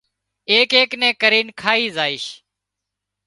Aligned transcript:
ايڪ 0.51 0.69
ايڪ 0.77 0.91
نين 1.01 1.17
ڪرين 1.21 1.47
کائي 1.61 1.85
زائيش 1.97 2.25